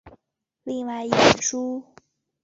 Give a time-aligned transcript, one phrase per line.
[0.63, 1.83] 另外一本书。